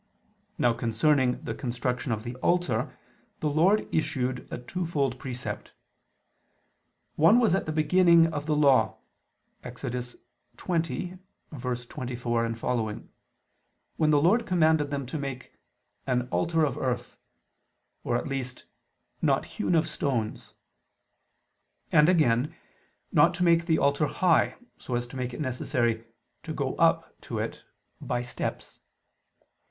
[0.57, 2.97] Now concerning the construction of the altar
[3.39, 5.73] the Lord issued a twofold precept.
[7.17, 8.97] One was at the beginning of the Law
[9.63, 9.83] (Ex.
[9.83, 11.19] 20:24,
[11.53, 13.07] seqq.)
[13.97, 15.53] when the Lord commanded them to make
[16.07, 17.15] "an altar of earth,"
[18.03, 18.65] or at least
[19.21, 20.55] "not of hewn stones";
[21.91, 22.55] and again,
[23.11, 26.03] not to make the altar high, so as to make it necessary
[26.41, 27.63] to "go up" to it
[28.01, 28.79] "by steps."